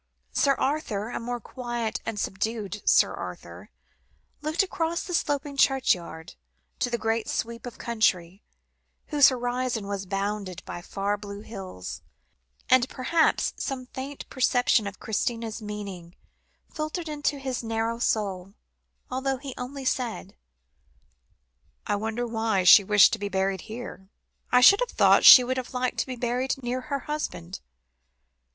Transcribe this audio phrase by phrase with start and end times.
[0.33, 3.69] Sir Arthur, a more quiet and subdued Sir Arthur,
[4.41, 6.33] looked across the sloping churchyard
[6.79, 8.41] to the great sweep of country,
[9.09, 12.01] whose horizon was bounded by far blue hills,
[12.67, 16.15] and perhaps some faint perception of Christina's meaning
[16.67, 18.55] filtered into his narrow soul,
[19.11, 20.35] although he only said:
[21.85, 24.09] "I wonder why she wished to be buried here.
[24.51, 26.15] I should have thought she would have liked to be
[26.63, 27.59] near her husband."